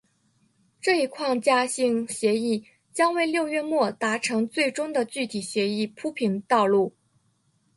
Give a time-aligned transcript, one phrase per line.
[0.81, 6.95] 这一框架性协议将为六月末达成最终的具体协议铺平道路。